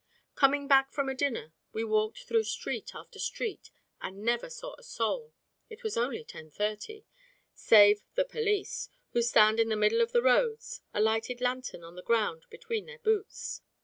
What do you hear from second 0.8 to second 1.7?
from a dinner